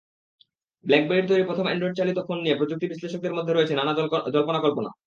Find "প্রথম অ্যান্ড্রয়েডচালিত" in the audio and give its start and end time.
1.43-2.17